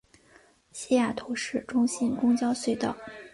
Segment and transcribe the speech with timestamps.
[0.71, 2.97] 西雅图市中心公交隧道。